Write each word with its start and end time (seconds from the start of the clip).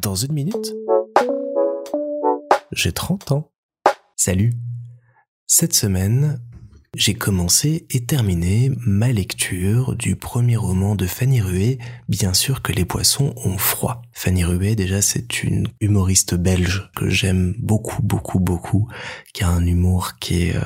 Dans 0.00 0.14
une 0.14 0.32
minute, 0.32 0.74
j'ai 2.72 2.92
30 2.92 3.32
ans. 3.32 3.50
Salut 4.16 4.52
Cette 5.46 5.74
semaine, 5.74 6.40
j'ai 6.94 7.14
commencé 7.14 7.86
et 7.90 8.04
terminé 8.04 8.70
ma 8.78 9.10
lecture 9.12 9.96
du 9.96 10.16
premier 10.16 10.56
roman 10.56 10.94
de 10.94 11.06
Fanny 11.06 11.40
Rué, 11.40 11.78
Bien 12.08 12.32
sûr 12.32 12.62
que 12.62 12.72
les 12.72 12.84
poissons 12.84 13.34
ont 13.44 13.58
froid. 13.58 14.02
Fanny 14.12 14.44
Rué, 14.44 14.76
déjà, 14.76 15.02
c'est 15.02 15.42
une 15.42 15.68
humoriste 15.80 16.34
belge 16.34 16.90
que 16.96 17.08
j'aime 17.08 17.54
beaucoup, 17.58 18.02
beaucoup, 18.02 18.40
beaucoup, 18.40 18.88
qui 19.34 19.44
a 19.44 19.48
un 19.48 19.66
humour 19.66 20.16
qui 20.18 20.44
est... 20.44 20.56
Euh, 20.56 20.64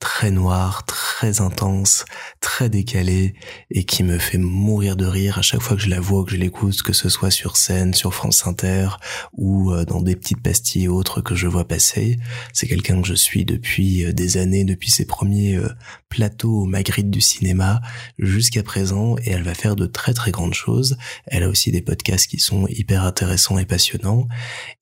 très 0.00 0.30
noir, 0.30 0.84
très 0.86 1.42
intense, 1.42 2.06
très 2.40 2.70
décalé 2.70 3.34
et 3.70 3.84
qui 3.84 4.02
me 4.02 4.18
fait 4.18 4.38
mourir 4.38 4.96
de 4.96 5.04
rire 5.04 5.38
à 5.38 5.42
chaque 5.42 5.60
fois 5.60 5.76
que 5.76 5.82
je 5.82 5.90
la 5.90 6.00
vois, 6.00 6.24
que 6.24 6.30
je 6.32 6.36
l'écoute, 6.36 6.82
que 6.82 6.94
ce 6.94 7.10
soit 7.10 7.30
sur 7.30 7.58
scène, 7.58 7.92
sur 7.92 8.14
France 8.14 8.46
Inter 8.46 8.88
ou 9.34 9.70
euh, 9.70 9.84
dans 9.84 10.00
des 10.00 10.16
petites 10.16 10.42
pastilles 10.42 10.88
autres 10.88 11.20
que 11.20 11.34
je 11.34 11.46
vois 11.46 11.68
passer. 11.68 12.18
C'est 12.54 12.66
quelqu'un 12.66 13.02
que 13.02 13.06
je 13.06 13.14
suis 13.14 13.44
depuis 13.44 14.06
euh, 14.06 14.12
des 14.12 14.38
années, 14.38 14.64
depuis 14.64 14.90
ses 14.90 15.04
premiers 15.04 15.56
euh, 15.56 15.68
plateaux 16.08 16.62
au 16.62 16.64
Magritte 16.64 17.10
du 17.10 17.20
cinéma 17.20 17.82
jusqu'à 18.18 18.62
présent 18.62 19.16
et 19.18 19.30
elle 19.30 19.42
va 19.42 19.54
faire 19.54 19.76
de 19.76 19.84
très 19.84 20.14
très 20.14 20.30
grandes 20.30 20.54
choses. 20.54 20.96
Elle 21.26 21.42
a 21.42 21.48
aussi 21.50 21.72
des 21.72 21.82
podcasts 21.82 22.26
qui 22.26 22.38
sont 22.38 22.66
hyper 22.68 23.04
intéressants 23.04 23.58
et 23.58 23.66
passionnants 23.66 24.28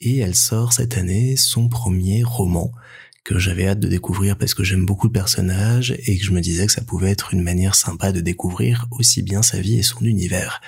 et 0.01 0.19
elle 0.19 0.37
sort 0.37 0.73
cette 0.73 0.97
année 0.97 1.37
son 1.37 1.69
premier 1.69 2.23
roman 2.23 2.71
que 3.25 3.39
j'avais 3.39 3.69
hâte 3.69 3.81
de 3.81 3.89
découvrir 3.89 4.39
parce 4.39 4.55
que 4.55 4.65
j'aime 4.65 4.87
beaucoup 4.87 5.07
le 5.07 5.13
personnage 5.13 5.95
et 6.07 6.19
que 6.19 6.25
je 6.25 6.33
me 6.33 6.41
disais 6.41 6.67
que 6.67 6.73
ça 6.73 6.83
pouvait 6.83 7.11
être 7.11 7.35
une 7.35 7.43
manière 7.43 7.75
sympa 7.75 8.13
de 8.13 8.21
découvrir 8.21 8.87
aussi 8.91 9.23
bien 9.23 9.43
sa 9.43 9.61
vie 9.61 9.79
et 9.79 9.83
son 9.83 10.05
univers. 10.05 10.61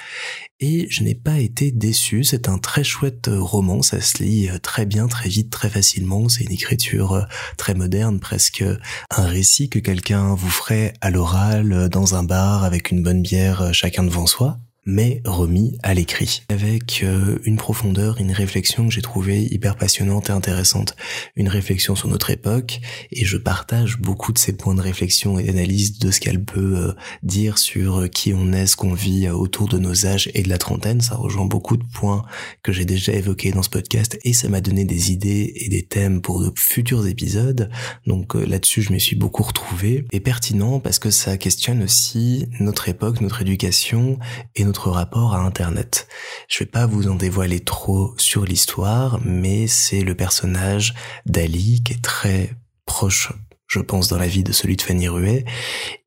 Et 0.61 0.87
je 0.91 1.03
n'ai 1.03 1.15
pas 1.15 1.39
été 1.39 1.73
déçu, 1.73 2.23
c'est 2.23 2.49
un 2.49 2.59
très 2.59 2.85
chouette 2.85 3.31
roman, 3.33 3.81
ça 3.81 4.01
se 4.03 4.23
lit 4.23 4.51
euh, 4.51 4.59
très 4.59 4.85
bien, 4.85 5.09
très 5.09 5.29
vite, 5.29 5.51
très 5.51 5.71
facilement, 5.71 6.29
c'est 6.29 6.45
une 6.45 6.53
écriture 6.53 7.13
euh, 7.13 7.23
très 7.57 7.73
moderne, 7.73 8.21
presque 8.21 8.63
un 9.11 9.27
récit 9.27 9.71
que 9.71 9.79
quelqu'un 9.79 10.35
vous 10.35 10.51
ferait 10.51 10.93
à 11.01 11.11
l'oral 11.11 11.73
euh, 11.73 11.89
dans 11.89 12.15
un 12.15 12.25
bar 12.25 12.65
avec 12.65 12.91
une 12.91 13.03
bonne 13.03 13.23
bière 13.23 13.73
chacun 13.73 14.03
devant 14.03 14.27
soi 14.27 14.59
mais 14.91 15.23
remis 15.25 15.79
à 15.85 15.95
l'écrit, 15.95 16.43
avec 16.49 17.03
euh, 17.05 17.39
une 17.45 17.57
profondeur, 17.57 18.19
une 18.19 18.33
réflexion 18.33 18.89
que 18.89 18.93
j'ai 18.93 19.03
trouvée 19.03 19.43
hyper 19.43 19.77
passionnante 19.77 20.31
et 20.31 20.33
intéressante, 20.33 20.97
une 21.37 21.49
réflexion 21.49 21.95
sur 21.95 22.09
notre 22.09 22.31
époque, 22.31 22.81
et 23.13 23.25
je 23.25 23.37
partage 23.37 23.99
beaucoup 23.99 24.33
de 24.33 24.39
ces 24.39 24.53
points 24.53 24.75
de 24.75 24.81
réflexion 24.81 25.39
et 25.39 25.45
d'analyse 25.45 25.99
de 26.01 26.11
ce 26.11 26.19
qu'elle 26.19 26.43
peut 26.43 26.77
euh, 26.77 26.93
dire 27.23 27.59
sur 27.59 28.11
qui 28.11 28.35
on 28.35 28.53
est, 28.53 28.67
ce 28.67 28.75
qu'on 28.75 28.93
vit 28.93 29.27
euh, 29.27 29.33
autour 29.33 29.69
de 29.69 29.79
nos 29.79 30.07
âges 30.07 30.29
et 30.35 30.43
de 30.43 30.49
la 30.49 30.59
trentaine, 30.59 31.01
ça 31.01 31.15
rejoint 31.15 31.47
beaucoup 31.47 31.77
de 31.77 31.85
points 31.95 32.25
que 32.65 32.73
j'ai 32.73 32.85
déjà 32.85 33.13
évoqués 33.13 33.53
dans 33.53 33.63
ce 33.63 33.71
podcast, 33.71 34.19
et 34.25 34.33
ça 34.33 34.49
m'a 34.49 34.61
donné 34.61 34.85
des 34.85 35.13
idées 35.13 35.53
et 35.55 35.69
des 35.69 35.85
thèmes 35.85 36.21
pour 36.21 36.43
de 36.43 36.53
futurs 36.57 37.07
épisodes, 37.07 37.71
donc 38.09 38.35
là-dessus 38.35 38.83
je 38.83 38.93
me 38.93 38.99
suis 38.99 39.17
beaucoup 39.17 39.45
retrouvé, 39.45 40.05
et 40.11 40.19
pertinent 40.19 40.81
parce 40.81 40.99
que 40.99 41.11
ça 41.11 41.37
questionne 41.37 41.85
aussi 41.85 42.47
notre 42.59 42.89
époque, 42.89 43.21
notre 43.21 43.43
éducation, 43.43 44.19
et 44.57 44.65
notre 44.65 44.80
rapport 44.89 45.35
à 45.35 45.41
Internet. 45.41 46.09
Je 46.49 46.61
vais 46.61 46.71
pas 46.71 46.87
vous 46.87 47.09
en 47.09 47.15
dévoiler 47.15 47.61
trop 47.61 48.15
sur 48.17 48.45
l'histoire, 48.45 49.21
mais 49.25 49.67
c'est 49.67 50.01
le 50.01 50.15
personnage 50.15 50.95
d'Ali 51.27 51.83
qui 51.85 51.93
est 51.93 52.03
très 52.03 52.55
proche, 52.87 53.33
je 53.67 53.81
pense, 53.81 54.09
dans 54.09 54.19
la 54.19 54.27
vie 54.27 54.43
de 54.43 54.53
celui 54.53 54.77
de 54.77 54.83
Fanny 54.83 55.09
Ruet, 55.09 55.45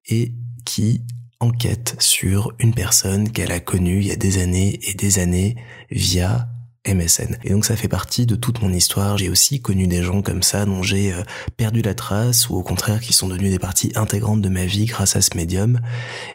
et 0.07 0.33
qui 0.65 1.03
enquête 1.39 1.95
sur 1.99 2.53
une 2.57 2.73
personne 2.73 3.31
qu'elle 3.31 3.51
a 3.51 3.59
connue 3.59 3.99
il 3.99 4.07
y 4.07 4.11
a 4.11 4.15
des 4.15 4.41
années 4.41 4.79
et 4.89 4.93
des 4.95 5.19
années 5.19 5.55
via 5.91 6.47
Et 6.85 7.49
donc 7.49 7.63
ça 7.63 7.77
fait 7.77 7.87
partie 7.87 8.25
de 8.25 8.35
toute 8.35 8.61
mon 8.61 8.71
histoire. 8.73 9.17
J'ai 9.17 9.29
aussi 9.29 9.61
connu 9.61 9.87
des 9.87 10.03
gens 10.03 10.21
comme 10.21 10.43
ça 10.43 10.65
dont 10.65 10.83
j'ai 10.83 11.13
euh, 11.13 11.23
perdu 11.55 11.81
la 11.81 11.93
trace 11.93 12.49
ou 12.49 12.55
au 12.55 12.61
contraire 12.61 12.99
qui 12.99 13.13
sont 13.13 13.29
devenus 13.29 13.51
des 13.51 13.59
parties 13.59 13.93
intégrantes 13.95 14.41
de 14.41 14.49
ma 14.49 14.65
vie 14.65 14.85
grâce 14.85 15.15
à 15.15 15.21
ce 15.21 15.35
médium. 15.37 15.79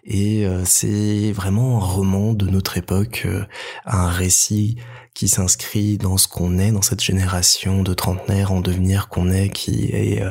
Et 0.04 0.46
euh, 0.46 0.64
c'est 0.64 1.32
vraiment 1.32 1.76
un 1.76 1.84
roman 1.84 2.32
de 2.32 2.46
notre 2.46 2.78
époque, 2.78 3.24
euh, 3.26 3.44
un 3.84 4.08
récit 4.08 4.76
qui 5.18 5.26
s'inscrit 5.26 5.98
dans 5.98 6.16
ce 6.16 6.28
qu'on 6.28 6.60
est, 6.60 6.70
dans 6.70 6.80
cette 6.80 7.02
génération 7.02 7.82
de 7.82 7.92
trentenaires 7.92 8.52
en 8.52 8.60
devenir 8.60 9.08
qu'on 9.08 9.32
est, 9.32 9.48
qui 9.48 9.86
est 9.86 10.22
euh, 10.22 10.30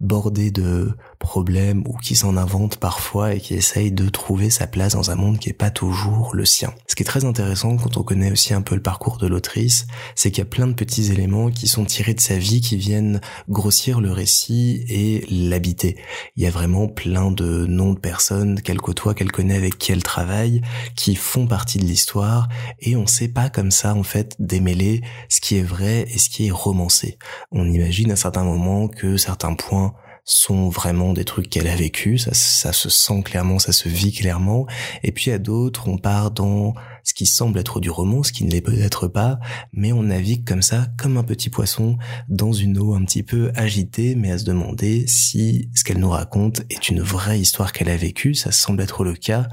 bordé 0.00 0.50
de 0.50 0.92
problèmes 1.18 1.82
ou 1.86 1.96
qui 1.96 2.14
s'en 2.14 2.36
invente 2.36 2.76
parfois 2.76 3.32
et 3.32 3.40
qui 3.40 3.54
essaye 3.54 3.90
de 3.90 4.06
trouver 4.10 4.50
sa 4.50 4.66
place 4.66 4.92
dans 4.92 5.10
un 5.10 5.14
monde 5.14 5.38
qui 5.38 5.48
est 5.48 5.54
pas 5.54 5.70
toujours 5.70 6.34
le 6.34 6.44
sien. 6.44 6.74
Ce 6.86 6.94
qui 6.94 7.04
est 7.04 7.06
très 7.06 7.24
intéressant 7.24 7.78
quand 7.78 7.96
on 7.96 8.02
connaît 8.02 8.30
aussi 8.30 8.52
un 8.52 8.60
peu 8.60 8.74
le 8.74 8.82
parcours 8.82 9.16
de 9.16 9.26
l'autrice, 9.26 9.86
c'est 10.14 10.30
qu'il 10.30 10.44
y 10.44 10.46
a 10.46 10.50
plein 10.50 10.66
de 10.66 10.74
petits 10.74 11.10
éléments 11.10 11.50
qui 11.50 11.66
sont 11.66 11.86
tirés 11.86 12.12
de 12.12 12.20
sa 12.20 12.36
vie, 12.36 12.60
qui 12.60 12.76
viennent 12.76 13.22
grossir 13.48 14.02
le 14.02 14.12
récit 14.12 14.84
et 14.90 15.24
l'habiter. 15.30 15.96
Il 16.36 16.42
y 16.42 16.46
a 16.46 16.50
vraiment 16.50 16.86
plein 16.86 17.30
de 17.30 17.64
noms 17.64 17.94
de 17.94 17.98
personnes 17.98 18.60
qu'elle 18.60 18.82
côtoie, 18.82 19.14
qu'elle 19.14 19.32
connaît, 19.32 19.56
avec 19.56 19.78
qui 19.78 19.92
elle 19.92 20.02
travaille, 20.02 20.60
qui 20.96 21.14
font 21.14 21.46
partie 21.46 21.78
de 21.78 21.84
l'histoire 21.84 22.50
et 22.80 22.94
on 22.94 23.06
sait 23.06 23.28
pas 23.28 23.48
comme 23.48 23.70
ça 23.70 23.94
en 23.94 24.02
fait 24.02 24.17
démêler 24.38 25.02
ce 25.28 25.40
qui 25.40 25.56
est 25.56 25.62
vrai 25.62 26.06
et 26.08 26.18
ce 26.18 26.30
qui 26.30 26.46
est 26.46 26.50
romancé. 26.50 27.18
On 27.52 27.66
imagine 27.66 28.10
à 28.10 28.16
certains 28.16 28.44
moments 28.44 28.88
que 28.88 29.16
certains 29.16 29.54
points 29.54 29.94
sont 30.30 30.68
vraiment 30.68 31.14
des 31.14 31.24
trucs 31.24 31.48
qu'elle 31.48 31.68
a 31.68 31.74
vécu, 31.74 32.18
ça, 32.18 32.34
ça 32.34 32.74
se 32.74 32.90
sent 32.90 33.22
clairement, 33.22 33.58
ça 33.58 33.72
se 33.72 33.88
vit 33.88 34.12
clairement, 34.12 34.66
et 35.02 35.10
puis 35.10 35.30
à 35.30 35.38
d'autres, 35.38 35.88
on 35.88 35.96
part 35.96 36.30
dans 36.30 36.74
ce 37.02 37.14
qui 37.14 37.24
semble 37.24 37.58
être 37.58 37.80
du 37.80 37.88
roman, 37.88 38.22
ce 38.22 38.32
qui 38.32 38.44
ne 38.44 38.50
l'est 38.50 38.60
peut-être 38.60 39.08
pas, 39.08 39.38
mais 39.72 39.90
on 39.90 40.02
navigue 40.02 40.46
comme 40.46 40.60
ça, 40.60 40.88
comme 40.98 41.16
un 41.16 41.22
petit 41.22 41.48
poisson, 41.48 41.96
dans 42.28 42.52
une 42.52 42.76
eau 42.76 42.94
un 42.94 43.06
petit 43.06 43.22
peu 43.22 43.50
agitée, 43.54 44.14
mais 44.16 44.30
à 44.30 44.36
se 44.36 44.44
demander 44.44 45.06
si 45.06 45.70
ce 45.74 45.82
qu'elle 45.82 45.98
nous 45.98 46.10
raconte 46.10 46.60
est 46.68 46.90
une 46.90 47.00
vraie 47.00 47.40
histoire 47.40 47.72
qu'elle 47.72 47.88
a 47.88 47.96
vécue, 47.96 48.34
ça 48.34 48.52
semble 48.52 48.82
être 48.82 49.04
le 49.04 49.14
cas, 49.14 49.48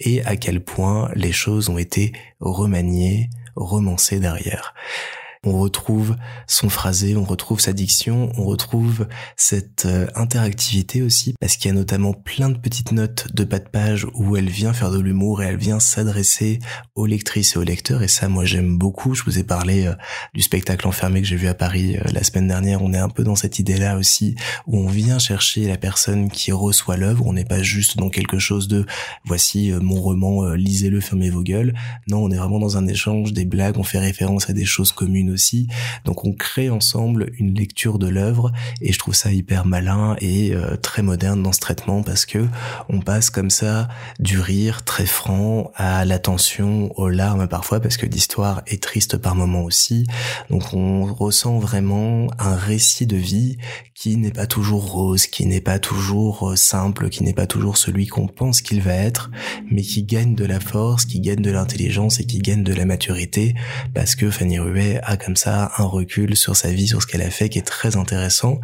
et 0.00 0.24
à 0.24 0.34
quel 0.34 0.64
point 0.64 1.08
les 1.14 1.32
choses 1.32 1.68
ont 1.68 1.78
été 1.78 2.10
remaniées, 2.40 3.30
romancé 3.56 4.20
derrière 4.20 4.74
on 5.46 5.58
retrouve 5.58 6.16
son 6.48 6.68
phrasé, 6.68 7.16
on 7.16 7.24
retrouve 7.24 7.60
sa 7.60 7.72
diction, 7.72 8.32
on 8.36 8.44
retrouve 8.44 9.06
cette 9.36 9.86
euh, 9.86 10.06
interactivité 10.16 11.02
aussi, 11.02 11.34
parce 11.40 11.56
qu'il 11.56 11.70
y 11.70 11.74
a 11.74 11.76
notamment 11.76 12.12
plein 12.12 12.50
de 12.50 12.58
petites 12.58 12.92
notes 12.92 13.28
de 13.32 13.44
bas 13.44 13.60
de 13.60 13.68
page 13.68 14.06
où 14.14 14.36
elle 14.36 14.48
vient 14.48 14.72
faire 14.72 14.90
de 14.90 14.98
l'humour 14.98 15.42
et 15.42 15.46
elle 15.46 15.56
vient 15.56 15.78
s'adresser 15.78 16.58
aux 16.96 17.06
lectrices 17.06 17.54
et 17.54 17.58
aux 17.58 17.62
lecteurs, 17.62 18.02
et 18.02 18.08
ça 18.08 18.28
moi 18.28 18.44
j'aime 18.44 18.76
beaucoup. 18.76 19.14
Je 19.14 19.22
vous 19.22 19.38
ai 19.38 19.44
parlé 19.44 19.86
euh, 19.86 19.94
du 20.34 20.42
spectacle 20.42 20.86
enfermé 20.88 21.22
que 21.22 21.28
j'ai 21.28 21.36
vu 21.36 21.46
à 21.46 21.54
Paris 21.54 21.96
euh, 21.96 22.02
la 22.12 22.24
semaine 22.24 22.48
dernière, 22.48 22.82
on 22.82 22.92
est 22.92 22.98
un 22.98 23.08
peu 23.08 23.22
dans 23.22 23.36
cette 23.36 23.60
idée-là 23.60 23.96
aussi, 23.96 24.34
où 24.66 24.78
on 24.78 24.88
vient 24.88 25.20
chercher 25.20 25.68
la 25.68 25.76
personne 25.76 26.28
qui 26.28 26.50
reçoit 26.50 26.96
l'œuvre, 26.96 27.24
on 27.24 27.32
n'est 27.32 27.44
pas 27.44 27.62
juste 27.62 27.98
dans 27.98 28.10
quelque 28.10 28.40
chose 28.40 28.66
de 28.66 28.84
voici 29.24 29.70
mon 29.80 30.00
roman, 30.00 30.54
lisez-le, 30.54 31.00
fermez 31.00 31.30
vos 31.30 31.42
gueules. 31.42 31.74
Non, 32.08 32.24
on 32.24 32.30
est 32.30 32.36
vraiment 32.36 32.58
dans 32.58 32.76
un 32.76 32.86
échange, 32.86 33.32
des 33.32 33.44
blagues, 33.44 33.78
on 33.78 33.84
fait 33.84 33.98
référence 33.98 34.50
à 34.50 34.52
des 34.52 34.64
choses 34.64 34.92
communes 34.92 35.35
Donc 36.04 36.24
on 36.24 36.32
crée 36.32 36.70
ensemble 36.70 37.30
une 37.38 37.54
lecture 37.54 37.98
de 37.98 38.08
l'œuvre 38.08 38.52
et 38.80 38.92
je 38.92 38.98
trouve 38.98 39.14
ça 39.14 39.32
hyper 39.32 39.66
malin 39.66 40.16
et 40.20 40.52
euh, 40.52 40.76
très 40.76 41.02
moderne 41.02 41.42
dans 41.42 41.52
ce 41.52 41.60
traitement 41.60 42.02
parce 42.02 42.26
que 42.26 42.46
on 42.88 43.00
passe 43.00 43.30
comme 43.30 43.50
ça 43.50 43.88
du 44.18 44.38
rire 44.38 44.84
très 44.84 45.06
franc 45.06 45.70
à 45.74 46.04
l'attention, 46.04 46.92
aux 46.98 47.08
larmes 47.08 47.48
parfois 47.48 47.80
parce 47.80 47.96
que 47.96 48.06
l'histoire 48.06 48.62
est 48.66 48.82
triste 48.82 49.16
par 49.16 49.34
moments 49.34 49.64
aussi. 49.64 50.06
Donc 50.50 50.72
on 50.72 51.04
ressent 51.04 51.58
vraiment 51.58 52.28
un 52.38 52.56
récit 52.56 53.06
de 53.06 53.16
vie 53.16 53.58
qui 53.94 54.16
n'est 54.16 54.30
pas 54.30 54.46
toujours 54.46 54.92
rose, 54.92 55.26
qui 55.26 55.46
n'est 55.46 55.60
pas 55.60 55.78
toujours 55.78 56.50
euh, 56.50 56.56
simple, 56.56 57.08
qui 57.08 57.22
n'est 57.22 57.32
pas 57.32 57.46
toujours 57.46 57.78
celui 57.78 58.06
qu'on 58.06 58.26
pense 58.26 58.60
qu'il 58.60 58.82
va 58.82 58.92
être, 58.92 59.30
mais 59.70 59.82
qui 59.82 60.02
gagne 60.02 60.34
de 60.34 60.44
la 60.44 60.60
force, 60.60 61.06
qui 61.06 61.20
gagne 61.20 61.40
de 61.40 61.50
l'intelligence 61.50 62.20
et 62.20 62.24
qui 62.24 62.38
gagne 62.38 62.62
de 62.62 62.74
la 62.74 62.84
maturité 62.84 63.54
parce 63.94 64.14
que 64.14 64.30
Fanny 64.30 64.58
Ruet 64.58 65.00
a 65.02 65.15
comme 65.16 65.36
ça 65.36 65.72
un 65.78 65.84
recul 65.84 66.36
sur 66.36 66.56
sa 66.56 66.70
vie, 66.70 66.88
sur 66.88 67.02
ce 67.02 67.06
qu'elle 67.06 67.22
a 67.22 67.30
fait 67.30 67.48
qui 67.48 67.58
est 67.58 67.66
très 67.66 67.96
intéressant 67.96 68.60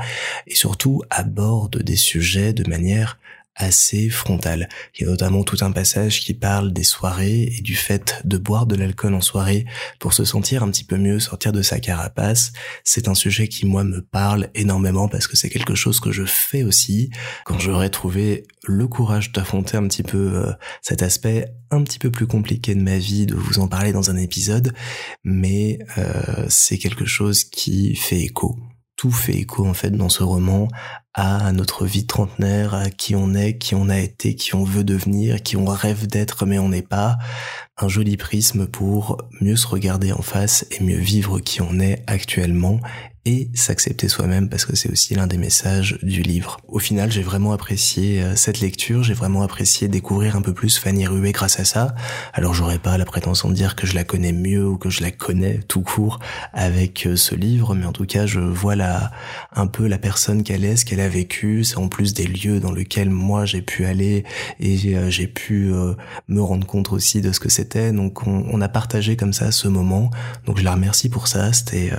et 0.47 0.55
surtout 0.55 1.03
aborde 1.11 1.83
des 1.83 1.97
sujets 1.97 2.53
de 2.53 2.69
manière 2.69 3.19
assez 3.55 4.09
frontale. 4.09 4.69
Il 4.95 5.03
y 5.03 5.07
a 5.07 5.11
notamment 5.11 5.45
tout 5.45 5.59
un 5.61 5.73
passage 5.73 6.21
qui 6.21 6.35
parle 6.35 6.73
des 6.73 6.85
soirées 6.85 7.43
et 7.57 7.61
du 7.61 7.75
fait 7.75 8.21
de 8.25 8.39
boire 8.39 8.67
de 8.67 8.75
l'alcool 8.75 9.15
en 9.15 9.21
soirée 9.21 9.67
pour 9.99 10.13
se 10.13 10.25
sentir 10.25 10.63
un 10.63 10.71
petit 10.71 10.85
peu 10.85 10.97
mieux, 10.97 11.21
sortir 11.21 11.53
de 11.53 11.63
sa 11.63 11.81
carapace. 11.81 12.53
C'est 12.85 13.09
un 13.09 13.15
sujet 13.15 13.49
qui, 13.49 13.67
moi, 13.67 13.85
me 13.85 14.01
parle 14.01 14.49
énormément 14.55 15.09
parce 15.09 15.27
que 15.27 15.37
c'est 15.37 15.51
quelque 15.51 15.75
chose 15.75 16.01
que 16.01 16.13
je 16.13 16.25
fais 16.25 16.65
aussi 16.65 17.11
quand 17.45 17.59
j'aurais 17.59 17.91
trouvé 17.91 18.45
le 18.65 18.87
courage 18.87 19.33
d'affronter 19.33 19.77
un 19.77 19.87
petit 19.89 20.03
peu 20.03 20.33
euh, 20.35 20.53
cet 20.81 21.03
aspect 21.03 21.53
un 21.71 21.83
petit 21.83 21.99
peu 21.99 22.11
plus 22.11 22.27
compliqué 22.27 22.75
de 22.75 22.83
ma 22.83 22.99
vie, 22.99 23.27
de 23.27 23.35
vous 23.35 23.59
en 23.59 23.69
parler 23.69 23.93
dans 23.93 24.11
un 24.11 24.17
épisode, 24.17 24.75
mais 25.25 25.79
euh, 25.99 26.47
c'est 26.49 26.79
quelque 26.79 27.07
chose 27.07 27.45
qui 27.45 27.97
fait 27.97 28.21
écho 28.21 28.57
fait 29.11 29.35
écho 29.35 29.67
en 29.67 29.75
fait 29.75 29.91
dans 29.91 30.09
ce 30.09 30.23
roman 30.23 30.69
à 31.15 31.53
notre 31.53 31.85
vie 31.85 32.07
trentenaire, 32.07 32.75
à 32.75 32.89
qui 32.89 33.15
on 33.15 33.35
est, 33.35 33.59
qui 33.59 33.75
on 33.75 33.89
a 33.89 33.99
été, 33.99 34.35
qui 34.35 34.55
on 34.55 34.65
veut 34.65 34.85
devenir, 34.85 35.43
qui 35.43 35.57
on 35.57 35.67
rêve 35.67 36.07
d'être 36.07 36.47
mais 36.47 36.59
on 36.59 36.71
n'est 36.71 36.83
pas. 36.83 37.19
Un 37.77 37.89
joli 37.89 38.17
prisme 38.17 38.67
pour 38.67 39.19
mieux 39.41 39.57
se 39.57 39.67
regarder 39.67 40.13
en 40.13 40.23
face 40.23 40.67
et 40.71 40.83
mieux 40.83 40.99
vivre 40.99 41.41
qui 41.41 41.61
on 41.61 41.81
est 41.81 42.03
actuellement 42.07 42.81
et 43.25 43.51
s'accepter 43.55 44.09
soi-même 44.09 44.49
parce 44.49 44.65
que 44.65 44.75
c'est 44.75 44.91
aussi 44.91 45.15
l'un 45.15 45.29
des 45.29 45.37
messages 45.37 45.99
du 46.03 46.23
livre. 46.23 46.59
Au 46.67 46.81
final, 46.81 47.13
j'ai 47.13 47.23
vraiment 47.23 47.53
apprécié 47.53 48.21
euh, 48.21 48.35
cette 48.35 48.61
lecture, 48.61 49.05
j'ai 49.05 49.15
vraiment 49.15 49.43
apprécié 49.43 49.87
découvrir 49.87 50.35
un 50.35 50.43
peu 50.43 50.53
plus 50.53 50.77
Fanny 50.77 51.07
Rué 51.07 51.31
grâce 51.31 51.61
à 51.61 51.65
ça. 51.65 51.95
Alors 52.33 52.53
j'aurais 52.53 52.81
pas 52.81 52.99
la 52.99 53.05
prétention 53.05 53.49
de 53.49 53.55
dire 53.55 53.77
que 53.77 53.87
je 53.87 53.95
la 53.95 54.03
connais 54.03 54.33
mieux 54.33 54.67
ou 54.67 54.77
que 54.77 54.91
je 54.91 55.03
la 55.03 55.13
connais 55.13 55.61
tout 55.69 55.83
court 55.83 56.19
avec 56.53 57.07
euh, 57.07 57.15
ce 57.15 57.37
livre, 57.37 57.77
mais 57.77 57.87
en 57.87 57.93
tout 57.93 58.07
cas, 58.07 58.27
je 58.27 58.41
vois 58.41 58.75
là 58.75 59.13
un 59.55 59.69
peu 59.69 59.87
la 59.87 59.99
personne 59.99 60.43
qu'elle 60.43 60.65
est, 60.65 60.77
ce 60.77 60.85
qu'elle 60.85 61.01
a 61.01 61.09
vécu, 61.09 61.63
c'est 61.63 61.79
en 61.79 61.89
plus 61.89 62.15
des 62.15 62.27
lieux 62.27 62.59
dans 62.59 62.73
lesquels 62.73 63.11
moi 63.11 63.45
j'ai 63.45 63.63
pu 63.63 63.85
aller 63.85 64.25
et 64.59 64.97
euh, 64.97 65.11
j'ai 65.11 65.29
pu 65.29 65.73
me 66.29 66.41
rendre 66.41 66.67
compte 66.67 66.93
aussi 66.93 67.21
de 67.21 67.31
ce 67.31 67.39
que 67.39 67.49
c'était. 67.49 67.93
Donc 67.93 68.27
on, 68.27 68.45
on, 68.51 68.61
a 68.61 68.69
partagé 68.69 69.17
comme 69.17 69.33
ça 69.33 69.53
ce 69.53 69.69
moment. 69.69 70.11
Donc 70.47 70.59
je 70.59 70.65
la 70.65 70.73
remercie 70.73 71.09
pour 71.09 71.29
ça, 71.29 71.53
c'était 71.53 71.93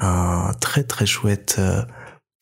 un 0.00 0.52
très 0.60 0.84
très 0.84 1.06
chouette 1.06 1.56
euh, 1.58 1.82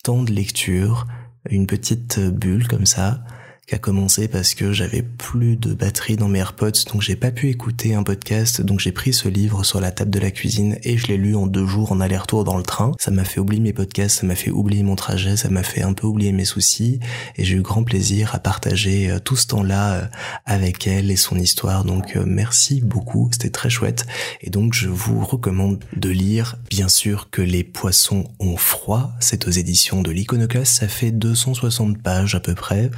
temps 0.03 0.23
de 0.23 0.31
lecture, 0.31 1.07
une 1.49 1.67
petite 1.67 2.19
bulle 2.19 2.67
comme 2.67 2.85
ça, 2.85 3.23
qui 3.67 3.73
a 3.73 3.79
commencé 3.79 4.27
parce 4.27 4.53
que 4.53 4.73
j'avais 4.73 5.01
plus 5.01 5.57
de 5.57 5.73
batterie 5.73 6.17
dans 6.17 6.27
mes 6.27 6.39
AirPods, 6.39 6.85
donc 6.91 7.01
j'ai 7.01 7.15
pas 7.15 7.31
pu 7.31 7.49
écouter 7.49 7.95
un 7.95 8.03
podcast, 8.03 8.61
donc 8.61 8.79
j'ai 8.79 8.91
pris 8.91 9.11
ce 9.11 9.27
livre 9.27 9.63
sur 9.63 9.81
la 9.81 9.91
table 9.91 10.11
de 10.11 10.19
la 10.19 10.29
cuisine 10.29 10.77
et 10.83 10.97
je 10.97 11.07
l'ai 11.07 11.17
lu 11.17 11.35
en 11.35 11.47
deux 11.47 11.65
jours 11.65 11.91
en 11.91 11.99
aller-retour 11.99 12.43
dans 12.43 12.57
le 12.57 12.63
train. 12.63 12.91
Ça 12.99 13.09
m'a 13.09 13.23
fait 13.23 13.39
oublier 13.39 13.61
mes 13.61 13.73
podcasts, 13.73 14.19
ça 14.19 14.27
m'a 14.27 14.35
fait 14.35 14.51
oublier 14.51 14.83
mon 14.83 14.95
trajet, 14.95 15.35
ça 15.35 15.49
m'a 15.49 15.63
fait 15.63 15.81
un 15.81 15.93
peu 15.93 16.05
oublier 16.05 16.31
mes 16.31 16.45
soucis. 16.45 16.99
Et 17.37 17.43
j'ai 17.43 17.55
eu 17.55 17.61
grand 17.61 17.83
plaisir 17.83 18.35
à 18.35 18.39
partager 18.39 19.09
euh, 19.09 19.19
tout 19.19 19.35
ce 19.35 19.47
temps-là 19.47 19.93
euh, 19.93 20.05
avec 20.45 20.85
elle 20.85 21.09
et 21.09 21.15
son 21.15 21.37
histoire. 21.37 21.85
Donc 21.85 22.15
euh, 22.15 22.23
merci 22.25 22.81
beaucoup, 22.81 23.29
c'était 23.31 23.49
très 23.49 23.71
chouette. 23.71 24.05
Et 24.41 24.51
donc 24.51 24.75
je 24.75 24.89
vous 24.89 25.25
recommande 25.25 25.83
de 25.95 26.09
lire 26.09 26.57
bien 26.69 26.87
sûr 26.87 27.29
que 27.31 27.41
les 27.41 27.63
poissons 27.63 28.25
ont 28.39 28.57
froid, 28.57 29.11
c'est 29.19 29.47
aux 29.47 29.51
éditions 29.51 30.03
de 30.03 30.11
l'Iconoclaste, 30.11 30.79
ça 30.79 30.87
fait 30.87 31.11
260 31.11 31.97
pages 31.97 32.35
à 32.35 32.39
peu 32.39 32.53
près 32.53 32.91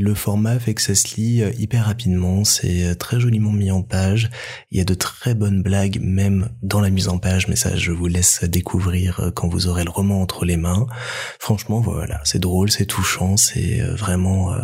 le 0.00 0.14
format 0.14 0.58
fait 0.58 0.74
que 0.74 0.82
ça 0.82 0.94
se 0.94 1.16
lit 1.16 1.42
euh, 1.42 1.50
hyper 1.58 1.84
rapidement, 1.86 2.44
c'est 2.44 2.84
euh, 2.84 2.94
très 2.94 3.20
joliment 3.20 3.52
mis 3.52 3.70
en 3.70 3.82
page, 3.82 4.30
il 4.70 4.78
y 4.78 4.80
a 4.80 4.84
de 4.84 4.94
très 4.94 5.34
bonnes 5.34 5.62
blagues 5.62 5.98
même 6.00 6.50
dans 6.62 6.80
la 6.80 6.90
mise 6.90 7.08
en 7.08 7.18
page, 7.18 7.48
mais 7.48 7.56
ça 7.56 7.76
je 7.76 7.92
vous 7.92 8.06
laisse 8.06 8.44
découvrir 8.44 9.20
euh, 9.20 9.30
quand 9.30 9.48
vous 9.48 9.66
aurez 9.66 9.84
le 9.84 9.90
roman 9.90 10.20
entre 10.20 10.44
les 10.44 10.56
mains. 10.56 10.86
Franchement 11.38 11.80
voilà, 11.80 12.20
c'est 12.24 12.38
drôle, 12.38 12.70
c'est 12.70 12.86
touchant, 12.86 13.36
c'est 13.36 13.80
vraiment 13.80 14.54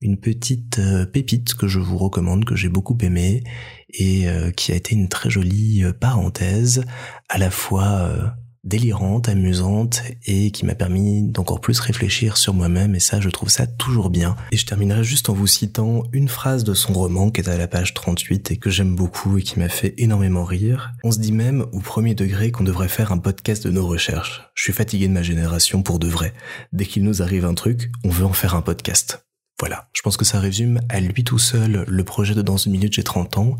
une 0.00 0.18
petite 0.18 0.80
pépite 1.12 1.54
que 1.54 1.68
je 1.68 1.78
vous 1.78 1.96
recommande, 1.98 2.44
que 2.44 2.56
j'ai 2.56 2.68
beaucoup 2.68 2.96
aimé 3.02 3.44
et 3.90 4.26
qui 4.56 4.72
a 4.72 4.74
été 4.74 4.94
une 4.94 5.08
très 5.08 5.30
jolie 5.30 5.84
parenthèse 6.00 6.84
à 7.28 7.38
la 7.38 7.50
fois 7.50 8.34
délirante, 8.64 9.28
amusante 9.28 10.02
et 10.26 10.50
qui 10.50 10.64
m'a 10.64 10.74
permis 10.74 11.22
d'encore 11.22 11.60
plus 11.60 11.80
réfléchir 11.80 12.36
sur 12.36 12.54
moi-même 12.54 12.94
et 12.94 13.00
ça 13.00 13.20
je 13.20 13.28
trouve 13.28 13.48
ça 13.48 13.66
toujours 13.66 14.10
bien. 14.10 14.36
Et 14.52 14.56
je 14.56 14.66
terminerai 14.66 15.04
juste 15.04 15.28
en 15.28 15.34
vous 15.34 15.46
citant 15.46 16.04
une 16.12 16.28
phrase 16.28 16.64
de 16.64 16.74
son 16.74 16.92
roman 16.92 17.30
qui 17.30 17.40
est 17.40 17.48
à 17.48 17.56
la 17.56 17.68
page 17.68 17.94
38 17.94 18.52
et 18.52 18.56
que 18.56 18.70
j'aime 18.70 18.94
beaucoup 18.94 19.38
et 19.38 19.42
qui 19.42 19.58
m'a 19.58 19.68
fait 19.68 19.94
énormément 19.98 20.44
rire. 20.44 20.92
On 21.02 21.10
se 21.10 21.18
dit 21.18 21.32
même 21.32 21.66
au 21.72 21.80
premier 21.80 22.14
degré 22.14 22.52
qu'on 22.52 22.64
devrait 22.64 22.88
faire 22.88 23.12
un 23.12 23.18
podcast 23.18 23.66
de 23.66 23.70
nos 23.70 23.86
recherches. 23.86 24.42
Je 24.54 24.62
suis 24.62 24.72
fatigué 24.72 25.08
de 25.08 25.12
ma 25.12 25.22
génération 25.22 25.82
pour 25.82 25.98
de 25.98 26.08
vrai. 26.08 26.32
Dès 26.72 26.86
qu'il 26.86 27.02
nous 27.02 27.22
arrive 27.22 27.44
un 27.44 27.54
truc, 27.54 27.90
on 28.04 28.10
veut 28.10 28.26
en 28.26 28.32
faire 28.32 28.54
un 28.54 28.62
podcast. 28.62 29.26
Voilà, 29.58 29.88
je 29.92 30.02
pense 30.02 30.16
que 30.16 30.24
ça 30.24 30.40
résume 30.40 30.80
à 30.88 30.98
lui 31.00 31.22
tout 31.22 31.38
seul 31.38 31.84
le 31.86 32.04
projet 32.04 32.34
de 32.34 32.42
Dans 32.42 32.56
une 32.56 32.72
minute 32.72 32.92
j'ai 32.92 33.04
30 33.04 33.38
ans. 33.38 33.56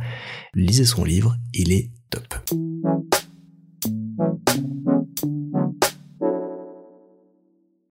Lisez 0.54 0.84
son 0.84 1.04
livre, 1.04 1.36
il 1.54 1.72
est 1.72 1.90
top. 2.10 2.34